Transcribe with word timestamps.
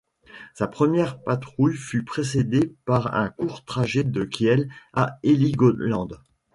Sa 0.55 0.65
première 0.65 1.21
patrouille 1.21 1.75
fut 1.77 2.03
précédé 2.03 2.73
par 2.85 3.13
un 3.13 3.29
court 3.29 3.63
trajet 3.65 4.03
de 4.03 4.23
Kiel 4.23 4.67
à 4.93 5.19
Heligoland. 5.21 6.07